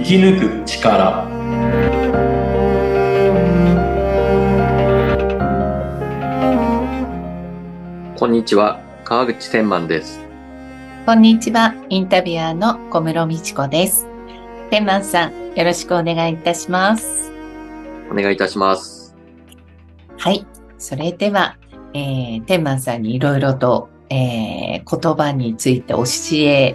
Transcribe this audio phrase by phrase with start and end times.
[0.00, 1.28] 生き抜く力
[8.18, 10.20] こんにちは、川口天満です。
[11.04, 11.74] こんにちは。
[11.90, 14.06] インタビュアーの小室美智子です。
[14.70, 17.30] 天満さん、よろしくお願いいたします。
[18.10, 19.14] お願いいたします。
[20.16, 20.46] はい。
[20.78, 21.58] それでは、
[21.92, 26.04] えー、天満さんにいろいろと、えー、言葉について教
[26.38, 26.74] え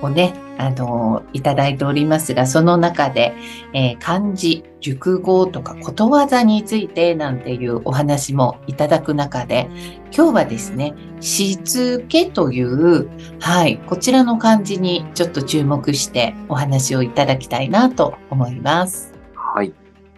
[0.00, 3.34] をね、あのいただいておりますが、その中で、
[3.72, 9.68] えー漢字、熟語とかことわざについてなんていうお話もいただく中で、
[10.16, 13.08] 今日はですね、しつけという、
[13.40, 19.12] はい、こちらの漢字にちょっと注目してお話をいただきたいなと思います。
[19.34, 19.72] はい。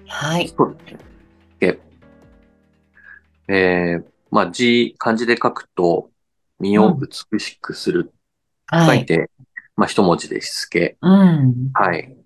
[0.07, 0.53] はい。
[1.61, 1.79] え、
[3.49, 6.11] えー、まあ、字、漢字で書くと、
[6.61, 8.13] 身を美しくする、
[8.71, 9.07] 書はいい。
[9.07, 9.31] て、
[9.77, 10.97] まあ、一文字でしつけ。
[11.01, 11.71] うん。
[11.73, 12.17] はい。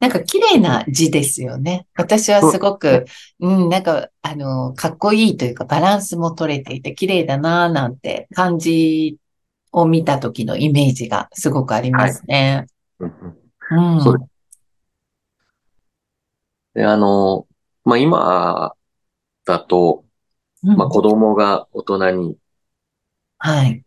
[0.00, 1.86] なんか綺麗な字ですよね。
[1.94, 3.06] 私はすごく、
[3.40, 9.16] うん、なんか、あの、かっこいいというかバランスも取れていて綺麗だなぁなんて漢字
[9.72, 12.66] を見た時のイメージがすごくありますね。
[12.98, 13.14] うん
[13.70, 14.02] うんうん。
[14.02, 14.26] そうで
[16.74, 17.46] で、あの、
[17.84, 18.74] まあ、今
[19.44, 20.04] だと、
[20.64, 22.38] うんまあ、子供が大人に
[23.38, 23.84] はい。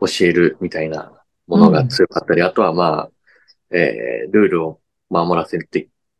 [0.00, 1.12] 教えるみたいな
[1.46, 3.10] ものが強かったり、あとはまあ、
[3.70, 4.80] えー、ルールを
[5.10, 5.68] 守らせる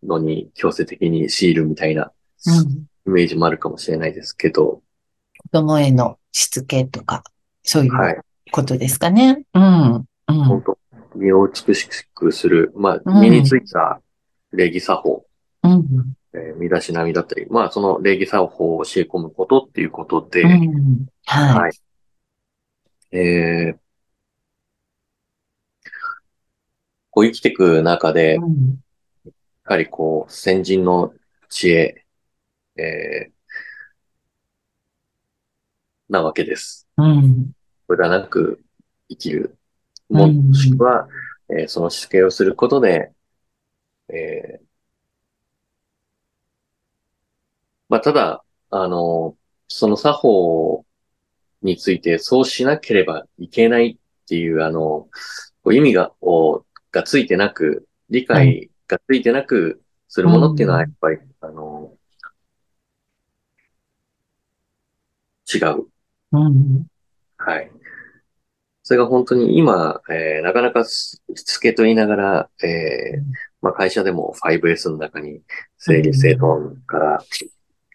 [0.03, 2.13] のに強制的に強いるみたいな
[2.47, 2.87] うん。
[3.07, 4.83] イメージもあるかもしれないですけど、
[5.39, 7.23] 子供へのしつけとか、
[7.63, 8.51] そういはうい。
[8.51, 9.45] ことですかね？
[9.55, 9.95] うん。
[9.95, 10.63] うん本。
[10.63, 10.79] 当
[11.15, 14.01] 身を美しくする、まあ、うん身についた
[14.53, 15.27] 礼儀作法、
[15.63, 16.17] うん。
[16.35, 21.07] えー身だしなみだったり、まあ、その礼儀作法を教え込むことっていうことで、うん。
[21.25, 21.73] ははい。
[23.13, 23.79] えー、
[27.17, 28.35] こう生きていく中で、い。
[28.35, 28.79] やうん。
[29.65, 31.15] はりこう、先人の
[31.49, 32.05] 知恵、
[32.77, 33.33] えー、
[36.11, 36.87] なわけです。
[36.99, 37.53] うん。
[37.89, 38.61] 無駄なく
[39.09, 39.57] 生きる。
[40.11, 41.09] うんもしくは、
[41.49, 43.13] えーそのしつけをすることで、
[44.11, 44.67] えー
[47.89, 49.39] まあ、ただ、あの、
[49.69, 50.85] その作法
[51.63, 55.09] についてそうしなければいけないっていう、あの、
[55.73, 56.66] 意味が、を
[56.97, 61.93] がついてなく、理解がついてなくするものっていうのは、やっぱり、あの、
[65.53, 65.87] 違う。
[66.33, 66.87] うん。
[67.37, 67.71] はい。
[68.83, 73.23] それが本当に今、えーなかなかしつけと言いながら、えー
[73.61, 75.43] まあ、会社でも 5S の中に
[75.77, 77.19] 整理整頓から、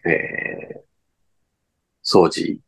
[0.04, 0.82] えー
[2.04, 2.60] 掃除、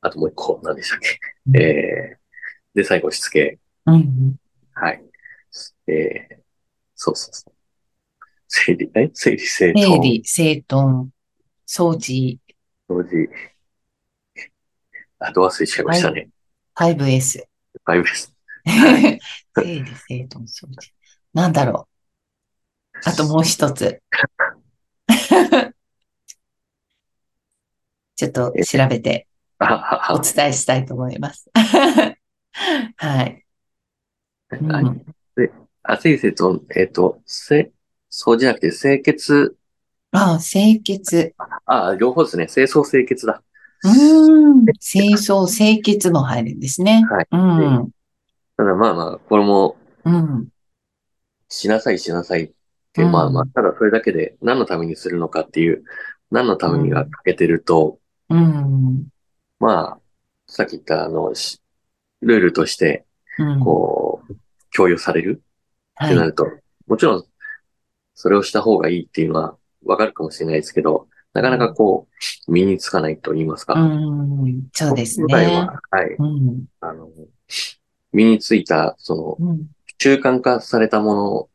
[0.00, 1.18] あともう一個何でしたっけ、
[1.58, 2.20] えー
[2.74, 3.59] で、最後しつけ。
[3.86, 4.36] うん。
[4.74, 5.02] はい。
[5.86, 6.40] えー
[7.02, 7.54] そうそうそう。
[8.46, 9.10] 整理、え？
[9.14, 9.82] 整理整頓。
[9.82, 11.10] 整理、整頓、
[11.66, 12.38] 掃除、
[12.86, 13.26] 掃除。
[15.18, 16.28] あ、ど忘れしちゃいましたね。
[16.74, 17.48] 5S。
[17.86, 18.34] 5S。
[18.66, 19.20] 整
[19.64, 20.92] 理、整頓、掃除。
[21.32, 21.88] なんだろ
[22.94, 22.98] う。
[23.06, 24.02] あともう一つ。
[28.16, 29.26] ちょっと調べて
[29.58, 31.50] おは、伝えしたいと思います。
[32.96, 33.46] はい。
[34.52, 34.72] うん
[35.82, 37.72] ああ、整理整頓、えっ、と、せ、
[38.10, 39.56] 掃除じゃなくて清潔、
[40.12, 41.34] ああ、清潔。
[41.66, 42.46] あ、両方ですね。
[42.48, 43.42] 清掃清潔だ。
[43.84, 44.66] うーん。
[44.80, 47.04] 清掃、清潔も入るんですね。
[47.08, 47.90] はいうん。
[48.56, 50.48] ただまあまあ、これも、うん。
[51.48, 52.50] しなさいしなさいっ
[52.92, 55.84] て、うんまあまあ、ただそれだけで何のためにするのかっていう、
[56.30, 59.06] 何のためにが欠けてると、うん。
[59.60, 60.00] まあ、
[60.46, 61.60] さっき言ったあの、し
[62.20, 63.04] ルールとして、
[63.38, 63.60] うん。
[64.74, 65.42] 共有される？
[65.42, 65.44] っ
[65.94, 66.08] はい。
[66.10, 66.46] てなると、
[66.86, 67.24] もちろん、
[68.14, 72.08] それをした方がいいっていうのはわかるかもしれないですけど、なかなかこ
[72.48, 73.74] う、身につかないと言いますか。
[73.74, 74.68] うん。
[74.72, 75.52] そうです今回ね。
[75.56, 76.64] は、はい、うん。
[76.80, 77.08] あの、
[78.12, 79.66] 身についた、その、うん。
[79.98, 81.48] 習慣化されたも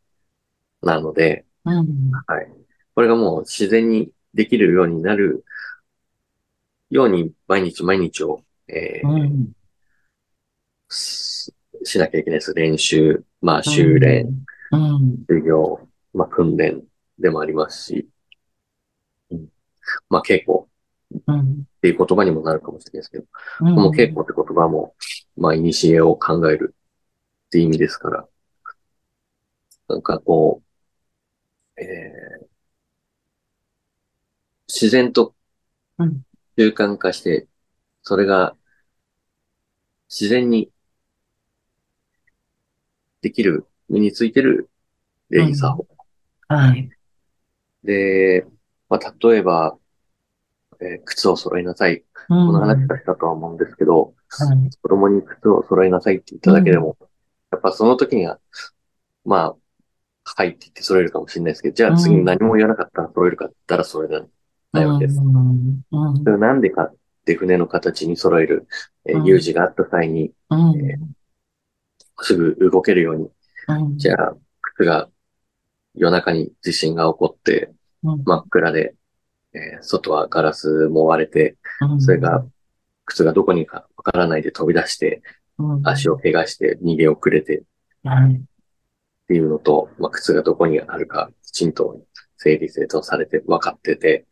[0.82, 2.12] のなので、うん。
[2.28, 2.48] はい。
[2.94, 5.44] これがもう自然にできるようになる
[6.90, 9.52] ように毎日毎日を、えーうん。
[11.86, 12.54] ししなきゃいけないです。
[12.54, 14.28] 練習、まあ修練、
[14.72, 15.26] うん。
[15.28, 15.80] 授業、
[16.14, 16.84] まあ訓練
[17.20, 18.10] でもありますし、
[19.32, 19.48] うん
[20.10, 20.68] まあ稽古
[21.28, 21.62] うん。
[21.62, 23.26] っていう言葉にもなるかもしれないですけど、
[23.62, 23.76] うん。
[23.76, 24.96] この稽古って言葉も、
[25.38, 26.76] まあ、古を考える
[27.48, 28.28] っていう意味ですから、
[29.88, 30.62] なんかこ
[31.78, 32.46] う、えー
[34.68, 35.36] 自然と
[35.98, 36.22] うん
[36.58, 37.48] 習慣化して、
[38.02, 38.56] それが
[40.10, 40.72] 自然に
[43.26, 44.70] できる身についてる
[45.32, 45.88] 礼儀作法。
[46.48, 46.88] はい。
[47.84, 48.46] で、
[48.88, 49.80] まあ、例えば、
[50.80, 52.04] えー靴を揃えなさい。
[52.28, 54.70] この話がしたとは思うんですけど、はい。
[54.80, 56.98] 子供に靴を揃えなさいって言っただけでも、
[57.50, 58.40] やっぱその時には、
[59.24, 59.56] まあ、
[60.24, 64.28] はいって言って揃えるかもしれないですけど、じゃあ次何も言わなかったら揃えるかって言ったら揃えられ
[64.74, 65.20] ないわけです。
[65.20, 65.82] うん。
[65.92, 66.96] うんなんでかっ
[67.26, 68.68] て船の形に揃える、
[69.06, 71.16] えー有事があった際に、うん。
[72.22, 73.30] えすぐ動けるように、
[73.68, 73.98] うん。
[73.98, 75.10] じゃあ、靴が
[75.96, 77.74] 夜中に地震が起こって
[78.04, 78.24] うん。
[78.24, 78.96] 真っ暗で、
[79.54, 82.02] えー外はガラスも割れて、うん。
[82.02, 82.46] それが、
[83.06, 85.22] 靴がどこにかわからないで飛び出して、
[85.58, 85.88] うん。
[85.88, 87.64] 足を怪我して逃げ遅れてっ
[88.04, 88.42] はい。
[89.28, 92.00] ていうのと、まあ、靴がどこにあるかきちんと
[92.38, 94.26] 整理整頓されて分かってて、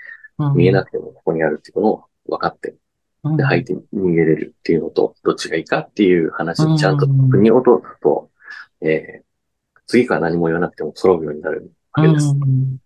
[0.56, 2.78] 見えなくてもここにあるっていうのを分かって、うん
[3.24, 6.72] で、履いて逃げれるっていうのと、どっちがいいかっていう話うん。
[6.74, 8.30] にちゃんと国を落とすと、
[8.82, 9.24] えー
[9.86, 12.28] 次から何も言わなくても揃うようになるわけです。
[12.28, 12.78] うん。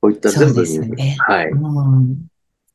[0.00, 1.16] こういった全部に、ね。
[1.18, 2.26] はい、うん。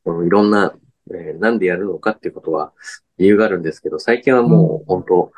[0.04, 0.74] このいろんな、
[1.10, 2.72] えーなんでやるのかっていうことは
[3.16, 5.32] 理由があるんですけど、最近はもう本当、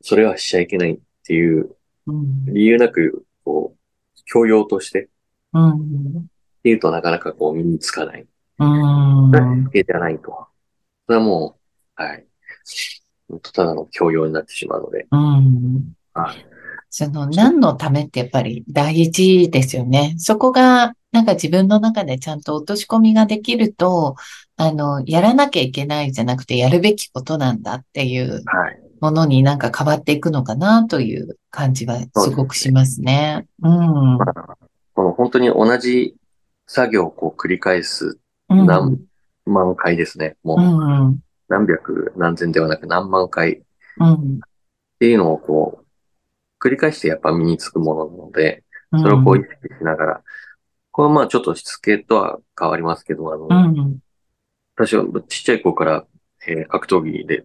[0.00, 1.74] それはしちゃいけないっていう
[2.06, 2.44] うん。
[2.46, 5.08] 理由なく、こう、教養として
[5.52, 5.72] うん。
[5.72, 5.72] っ
[6.62, 8.26] ていうとなかなかこう身につかない。
[8.58, 9.30] うん。
[9.32, 9.40] だ
[9.72, 10.46] けじゃないと。
[11.10, 11.56] それはも
[11.98, 12.24] う、はい。
[13.42, 15.08] ただの教養になってしまうので。
[15.10, 16.46] うんはい
[16.92, 20.14] その何のためってやっぱり大事ですよね。
[20.18, 24.16] そこがなんか自分の中でちゃんと落とし込みができると、
[24.56, 28.80] あの、やらなきゃいけないじゃなくてやるべきことなんだっていうはい。
[29.00, 33.46] ものになんか変わっていくのかなという感じはすごくしますね。
[33.62, 34.16] うん。
[34.16, 34.58] まあ、
[34.94, 36.16] この本当に同じ
[36.66, 38.18] 作業をこう繰り返す
[38.48, 38.66] うん。
[38.66, 39.09] 何
[39.52, 40.36] 万回ですね。
[40.42, 40.60] もう。
[40.60, 41.20] うん
[41.50, 43.62] 何百何千ではなく何万回っ
[43.98, 44.40] うん。
[45.00, 48.62] ていうのをこう、繰り返してやっぱ身につくものなので、
[48.92, 49.00] うん。
[49.00, 50.22] それをこう意識しながら、
[50.92, 53.98] これはまあちょっとしつけとは変わりますけど、あの、うん。
[54.76, 56.06] 私はちっちゃい頃から、
[56.46, 57.44] えー格闘技で、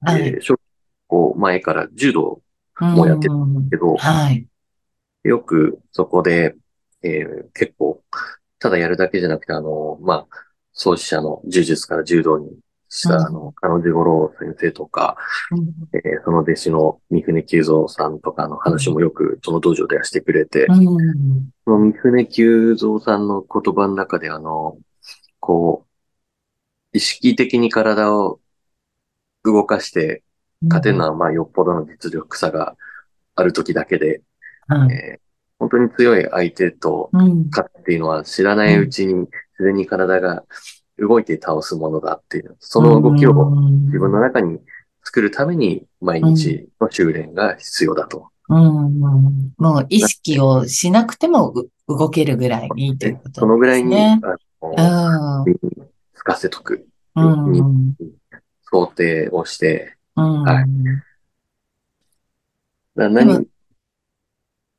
[0.00, 0.28] はい。
[0.28, 0.60] えー小学
[1.08, 2.40] 校前から柔道
[2.80, 3.34] うんもうやってる
[3.68, 4.46] けど、はい。
[5.24, 6.54] よくそこで、
[7.02, 8.02] えー結構、
[8.60, 12.50] ただやるだけじゃなくて、あの、まあ、創始者の柔術から柔道に
[12.88, 15.16] した、うんあの、彼女五郎先生とか、
[15.52, 21.50] うんえーその弟子の三船久蔵さんとかの話もよくその道場ではしてくれて、うん。
[21.64, 24.76] その三船久蔵さんの言葉の中で、あの、
[25.38, 28.40] こう、意識的に体を
[29.44, 30.22] 動かして
[30.62, 32.76] 勝てるのは、まあ、よっぽどの実力差が
[33.34, 34.22] ある時だけで、
[34.68, 34.94] はい。
[34.94, 35.20] えー
[35.60, 37.48] 本当に強い相手とうん。
[37.50, 39.28] 勝つっていうのは知らないうちに
[39.60, 40.42] 自然に体が
[40.98, 43.50] 動いて倒すものだっていう、その動きを
[43.86, 44.58] 自分の中に
[45.04, 48.28] 作るために毎日の修練が必要だと。
[48.48, 49.00] うん。
[49.58, 53.40] もう意識をしなくてもう動けるぐらいにということですね。
[53.40, 54.20] そのぐらいに、あ
[54.62, 55.44] の、
[56.14, 56.86] かせとく。
[57.16, 57.94] うん。
[58.62, 60.42] 想定をして、うん。
[60.42, 60.64] はい
[62.94, 63.46] 何、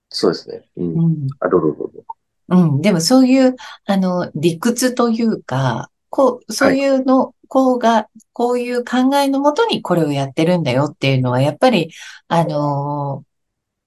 [0.10, 0.64] そうですね。
[0.78, 0.94] うん。
[0.94, 1.28] うん。
[1.40, 2.06] あ、どうぞどうぞ。
[2.52, 2.82] うん。
[2.82, 3.56] でもそういう、
[3.86, 11.92] あの、理屈というか、こう、そういうの、こうが、こういう考えのもとにこれをやってるんだよっていうのは、やっぱり、
[12.28, 13.24] あの、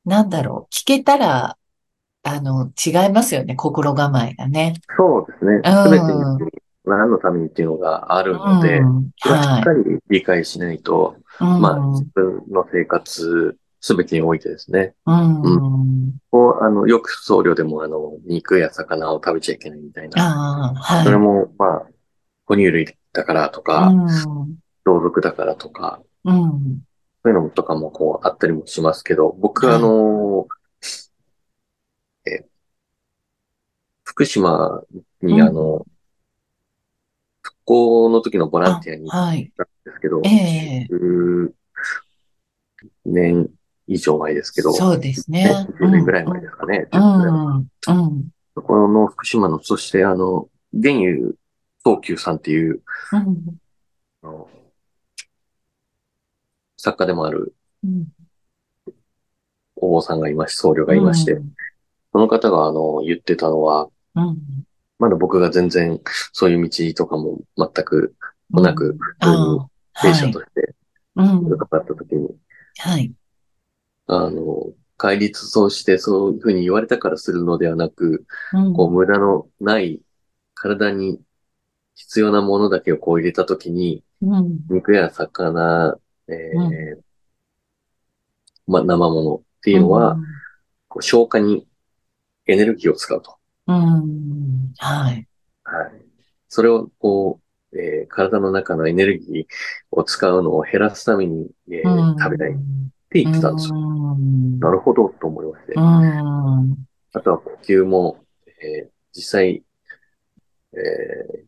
[0.05, 1.57] なんだろう、聞けたら、
[2.23, 4.75] あの、違いますよね、心構えがね。
[4.97, 5.57] そうですね。
[5.57, 6.05] うんすべて
[6.47, 6.51] に
[6.87, 9.11] 何のためにっていうのがあるので、うん。
[9.21, 9.73] はしはいっか。
[9.73, 11.61] り理解しないと、うん。
[11.61, 16.17] まあ、自分の生活すべてにおいてですね、うん。
[16.31, 20.25] こう、あの、よく僧侶でも、あの、肉や魚を食べちゃいけないみたいな。
[20.25, 21.05] ああ、はい。
[21.05, 21.87] それも、まあ、
[22.47, 24.57] 哺乳類だからとか、うん。
[24.87, 26.81] 同族だからとか、うん。
[27.23, 30.47] そういうのとかもこうあったりもしますけど、僕はいあの、
[32.25, 32.47] え、
[34.05, 34.83] 福島
[35.21, 35.85] にあの、
[37.43, 39.53] 復興の時のボランティアに行っはい。
[39.55, 41.55] たんですけど、ええ10
[43.05, 43.51] 年
[43.87, 45.67] 以上前ですけど、そうですね。
[45.81, 46.89] 10年ぐらい前ですかね。
[46.93, 47.69] う10年ん。
[47.89, 48.29] うん。
[48.55, 51.35] そこの福島の、そしてあの、玄友
[51.85, 53.59] 東急さんっていう、うん。
[54.23, 54.49] あの
[56.77, 58.07] 作家でもあるうん。
[59.77, 61.39] お坊さんがいまし、僧侶がいまして、
[62.13, 64.39] その方があの、言ってたのは、うん。
[64.99, 66.01] まだ僕が全然
[66.33, 68.15] そういう道とかも全く
[68.51, 69.69] もなく、普通にあ
[70.03, 70.21] 聖あ、はい。
[70.21, 70.75] 者として
[71.17, 71.39] うん。
[71.47, 72.29] 伺った時に、
[72.79, 73.13] はい。
[74.07, 78.75] あの、戒律としてそういうふうに言われたからするのではなく、うん。
[78.75, 80.01] こう無駄のない
[80.55, 81.21] 体に
[81.95, 84.59] 必要なものだけをこう入れた時に、うん。
[84.69, 87.05] 肉や魚、えーう
[88.67, 90.17] まあ、生物っていうのは、
[90.89, 91.67] こう消化に
[92.47, 93.37] エネルギーを使うと。
[93.67, 94.73] うん。
[94.79, 95.27] はい。
[95.65, 96.05] はい。
[96.49, 97.41] それを、こ
[97.73, 99.47] う、えー体の中のエネルギー
[99.91, 102.19] を使うのを減らすために、えーうん。
[102.19, 102.53] 食べない
[103.15, 103.77] って言ってたんですよ。
[103.77, 104.59] うん。
[104.59, 105.75] なるほど、と思いまして。
[105.75, 105.83] うん。
[107.13, 109.63] あとは呼吸も、えー実際、
[110.73, 111.45] えー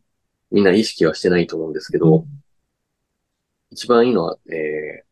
[0.49, 2.23] みんな意識はしてないと思うんですけど、
[3.69, 5.07] 一番いいのは、えー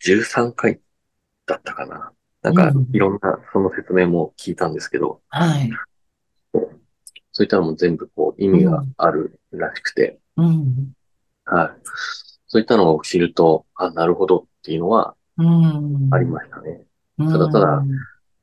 [0.00, 0.80] 13回
[1.46, 2.12] だったかな。
[2.42, 5.70] なんかうん、いろんな、その説明も聞いたんですけど、はい。
[7.30, 10.92] そういったのも全部こう意味があるらしくて、うん。
[11.44, 11.80] はい。
[12.48, 15.19] そういったのを知ると、あ、なるほどっていうのはうん。
[16.12, 16.82] ありましたね。
[17.18, 17.32] うん。
[17.32, 17.82] ただただ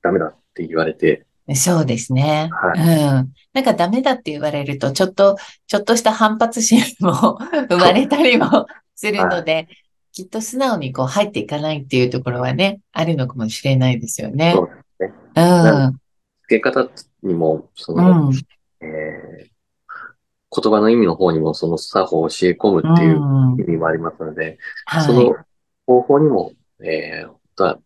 [0.02, 1.26] ダメだって言われて、
[1.56, 2.50] そうですね。
[2.52, 3.34] はうん。
[3.54, 5.38] なんかダメだって言われると、ちょっと、
[5.68, 7.38] ちょっとした反発心も
[7.70, 9.70] 生まれたりもするので、
[10.12, 14.64] きっと素直にこう入っていかないっていうところはね、あるのかもしれないですよねそ。
[14.64, 15.14] うですね。
[15.36, 15.92] うん。
[16.42, 16.90] 付け方
[17.24, 18.34] にも、そうの、ん。
[18.82, 19.58] えー
[20.50, 25.04] 言葉の意味の方にもその作法を教え込むっていううん意味もありますので、はい。
[25.04, 25.36] その
[25.86, 27.80] 方法にも、えー本当は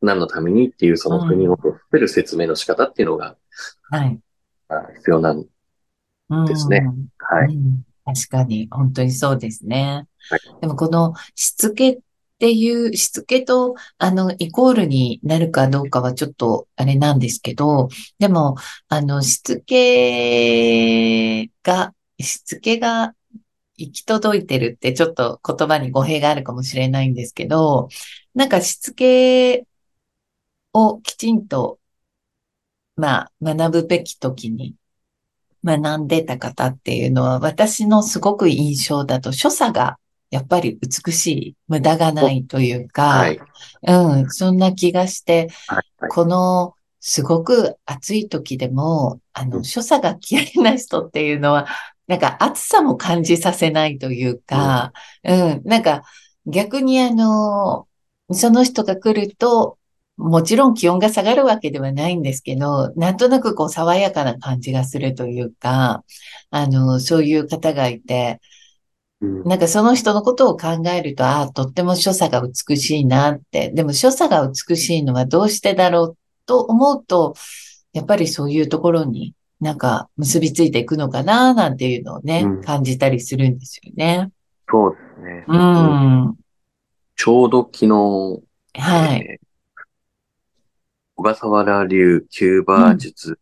[0.00, 3.36] 何のためにっていうその腑に落とせる説明の仕方っていうのが、
[3.90, 4.18] はい。
[4.68, 5.44] あ必要なん
[6.30, 6.82] うんですね
[7.18, 7.54] はい。
[7.54, 10.06] うん確かに、本当にそうですね。
[10.30, 11.98] はいでもこのしつけっ
[12.38, 18.56] ていう、しつけと、あの、イコールになるかどうかはちょっとあれなんですけど、でも、
[18.88, 23.14] あの、しつけが、しつけが
[23.86, 27.88] 行き届いてるってちょっと言葉に語弊があるかもしれないんですけど、
[28.34, 29.66] なんかしつけ
[30.72, 31.78] をきちんと、
[32.96, 34.74] まあ、学ぶべき時に
[35.64, 39.98] 学んでた方っていうのは、私のすごく印象だと、所作が
[40.30, 43.40] やっぱり美しい、無駄がないというか、はい。
[43.86, 45.84] うん、そんな気がして、はい。
[45.98, 46.10] はい。
[46.10, 51.66] このすごく暑い時でも、あの、うん所作が嫌いな人っていうのは、
[52.10, 56.02] なんか暑さも感じさせないというか、うん、なんか
[56.44, 57.86] 逆にあの、
[58.32, 59.78] その人が来ると、
[60.16, 66.02] もちろん気温が下がるわけではないんですけど、なんとなくこう爽やかな感じがするというか、
[66.50, 68.40] あの、そういう方がいて、
[69.20, 69.44] うん。
[69.44, 73.70] なんかその人のことを考えると、ああ、とっても所作が美しいなって。
[73.70, 77.34] でも所作が美しいのはどうしてだろうと思うと、
[77.92, 84.30] やっぱりそういうところになんか結びついていくのかななんていうのをね、うん感じたりするんですよね。
[84.68, 85.44] そうですね。
[85.48, 85.56] う。
[85.56, 86.36] ん。
[87.16, 88.42] ちょうど昨日、
[88.74, 89.20] はい。
[89.20, 89.50] えー
[91.16, 93.38] 小笠原流キューバー術、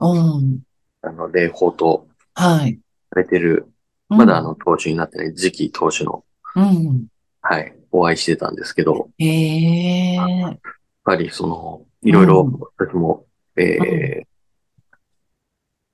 [0.00, 0.58] うん。
[1.00, 2.78] あの、霊法とはい。
[3.08, 3.66] されてる、
[4.10, 7.06] うんまだあの、投手になってない次期投手の、うん。
[7.40, 10.14] はい、お会いしてたんですけど、へえ。
[10.14, 10.58] やっ
[11.04, 13.24] ぱりその、いろいろうん私も、
[13.56, 14.26] えー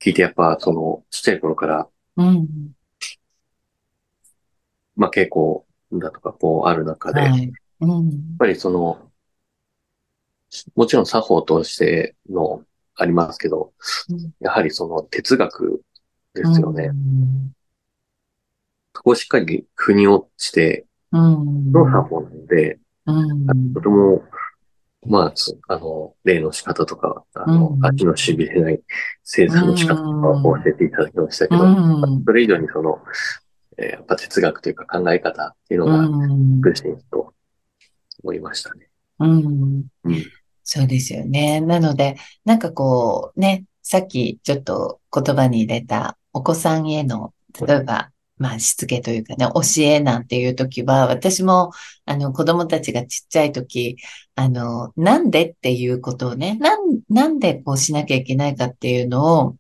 [0.05, 2.49] 聞いてやっぱその、ちっちゃい頃から、うん。
[4.97, 7.53] まあ稽古だとかこうある中で、やっはい。
[7.81, 8.37] うん。
[8.39, 8.99] ぱりその、
[10.75, 12.63] もちろん作法としての
[12.97, 13.73] ありますけど
[14.11, 15.83] うん、やはりその哲学
[16.35, 16.91] ですよね。
[18.95, 21.73] そこをしっかり腑に落ちてうん。
[21.73, 23.75] の作法なので、うん。
[23.75, 24.23] とても、
[25.07, 28.81] まあ、つあの、例の仕方とか、あのう、ん足の痺れない
[29.25, 32.25] 生産の仕方とかを教えていただきましたけど、うん。
[32.25, 32.99] それ以上にその、
[33.79, 36.61] えーやっぱ哲学というか考え方っていうのがうん。
[36.61, 37.33] 美しいと
[38.23, 38.89] 思いましたね。
[39.19, 39.87] うん。
[40.05, 40.23] うん。
[40.63, 41.61] そうですよね。
[41.61, 47.35] なので、なんかこうね、さっきちょっと言葉に入れたお子さんへの、
[47.67, 51.73] 例えば、まあ、しつけというかね、教えなんていう時は、私も、
[52.07, 53.97] あの、子供たちがちっちゃい時、
[54.35, 59.57] あの、なんでっていうことをね、なん、なんでこうしなきゃいけないかっていうのを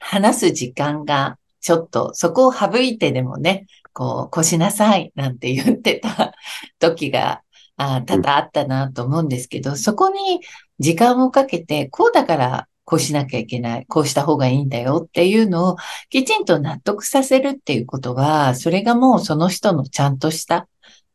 [0.00, 6.32] 話す時間が、ちょっと、そこを省いてでもね、こう、こしなさいなんて言ってた
[6.78, 7.42] 時が、
[7.76, 10.40] あ多々あったなと思うんですけど、そこに
[10.80, 15.76] 時間をかけて、こうだからこうしなきゃいけない、こうした方がいいんだよっていうのを
[16.08, 20.66] きちんと納得させるっていうことは、それがもうその人のちゃんとした、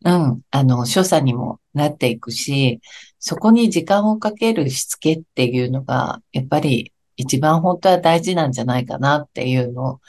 [0.05, 2.79] うん、あの、所作にもなっていくし、
[3.17, 9.99] そこに時間をかけるしつけっていうのが、やっぱり一番本当は大事なんじゃないかなっていうのを、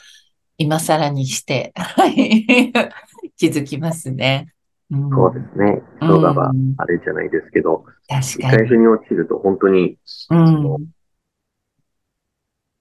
[0.59, 2.45] 今更にして、はい、
[3.37, 4.53] 気づきますね。
[4.91, 5.81] うん、そうですね。
[5.99, 8.57] 人がばあれじゃないですけど、一確かに。
[8.59, 9.97] 回腑に落ちると本当に
[10.29, 10.94] うん。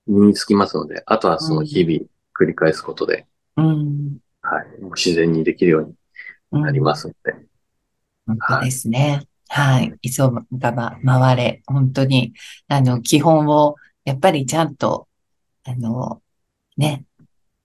[0.06, 2.06] 身につきますので、あとはその日々
[2.38, 4.18] 繰り返すことで、うん。
[4.42, 5.94] はい、自然にできるように
[6.52, 7.46] うんなりますので、
[8.26, 9.26] 本当ですね。
[9.49, 9.94] はい。
[10.02, 11.62] 急がば回れ。
[11.66, 12.32] 本当に、
[12.68, 15.08] あの、基本を、やっぱりちゃんと、
[15.64, 16.23] あの、
[16.76, 17.04] ね、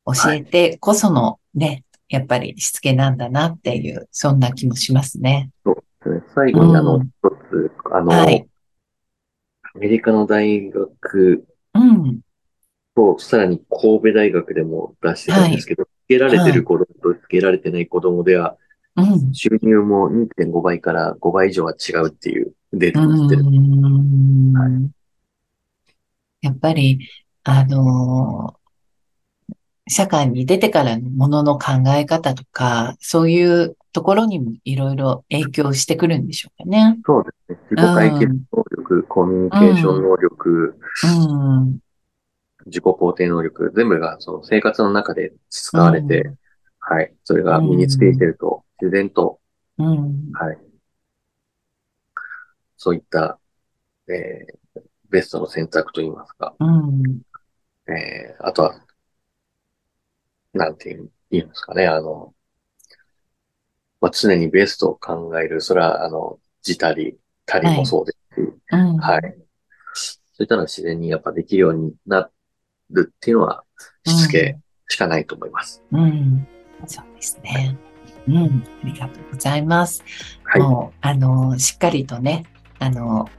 [0.05, 5.51] 教えてこそのね、やっぱりしつけなんだなっていう、そんな気もしますね。
[5.63, 6.23] そうですね。
[6.35, 8.45] 最後にあの、うん一つ、あの、はい
[9.75, 12.21] アメリカの大学うん。
[12.99, 18.57] と、さらに神戸大学でも出してたんですけど、つけられてる子供とつけられてない子供では、
[18.95, 19.33] うん。
[19.33, 23.43] 収入も2.5倍から5倍以上は違うっていうデータうが出てる。
[23.43, 24.89] んは
[26.41, 26.99] やっぱり、
[27.43, 28.59] あのー
[29.91, 36.99] 社会に出てからのものの考え方とか、そういうところにもいろいろ影響してくるんでしょうかね。
[37.05, 37.59] そうですね。
[37.71, 41.79] 自己解決能力、コミュニケーション能力、うん。
[42.69, 46.37] 自己肯定能力、全部がその生活の中で使われて、う
[46.79, 47.13] はい。
[47.23, 49.39] それが身につけてると、自然と、
[49.77, 50.31] うん。
[50.33, 50.57] はい。
[52.77, 53.39] そういった、
[54.07, 57.21] えー、ベストの選択といいますか、うん。
[57.87, 58.81] えー、あとは、
[60.53, 60.97] なんて
[61.29, 62.33] 言うんですかね、あの、
[64.01, 68.97] まあ、常にベストを考える、それは、あの、自たり、たりもそうですし、うん。
[68.97, 69.37] はい。
[69.93, 72.31] そういったのが自然にやっぱできるようにな
[72.91, 73.63] るっていうのは、
[74.05, 75.83] しつけしかないと思います。
[75.91, 76.47] うん。
[76.85, 77.77] そうですね。
[78.27, 78.63] うん。
[78.83, 80.03] ありがとうございます。
[80.43, 80.61] はい。
[80.61, 82.45] もう、あの、しっかりとね、
[82.79, 83.29] あの、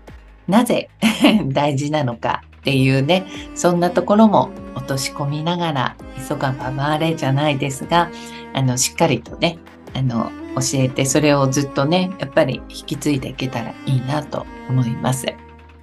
[0.46, 0.90] なぜ
[1.48, 5.96] 大事なのかっていうね、そんなところも落とし込みながら、
[6.28, 8.10] 急がば回れじゃないですが、
[8.52, 9.58] あの、しっかりとね、
[9.94, 15.26] あの、教えて、それをずっとね、やっぱり引き継いでいけたらいいなと思います。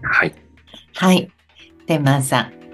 [0.03, 0.35] はい。
[0.95, 1.31] はい。
[1.87, 2.56] 天満さん、